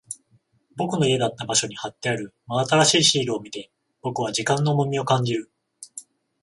[0.77, 3.69] 僕の家だった場所に貼ってある真新しいシールを見て、
[4.01, 5.51] 僕は時間の重みを感じる。